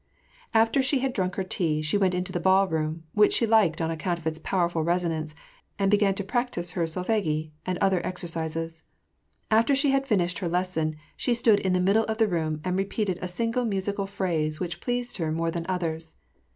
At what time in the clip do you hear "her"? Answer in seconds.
1.35-1.43, 6.71-6.85, 10.39-10.47, 15.17-15.31